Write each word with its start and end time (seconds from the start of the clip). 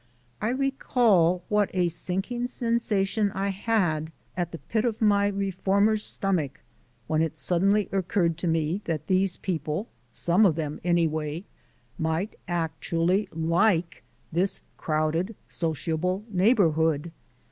I 0.41 0.49
recall 0.49 1.43
what 1.47 1.69
a 1.75 1.87
sinking 1.87 2.47
sensation 2.47 3.31
I 3.33 3.49
had 3.49 4.11
at 4.35 4.51
the 4.51 4.57
pit 4.57 4.83
of 4.83 4.99
my 4.99 5.27
reformer's 5.27 6.03
stomach 6.03 6.61
when 7.05 7.21
it 7.21 7.37
suddenly 7.37 7.87
occurred 7.91 8.35
to 8.39 8.47
me 8.47 8.81
that 8.85 9.05
these 9.05 9.37
people 9.37 9.89
some 10.11 10.43
of 10.43 10.55
them, 10.55 10.79
anyway, 10.83 11.43
might 11.99 12.35
actually 12.47 13.29
LIKE 13.31 14.01
this 14.31 14.61
crowded, 14.75 15.35
sociable 15.47 16.23
neighbourhood! 16.31 17.11